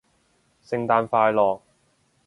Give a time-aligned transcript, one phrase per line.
[0.63, 1.61] 聖誕快樂